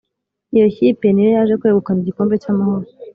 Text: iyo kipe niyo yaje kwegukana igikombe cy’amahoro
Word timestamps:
iyo 0.55 0.67
kipe 0.75 1.05
niyo 1.11 1.29
yaje 1.35 1.53
kwegukana 1.61 1.99
igikombe 2.01 2.35
cy’amahoro 2.43 2.87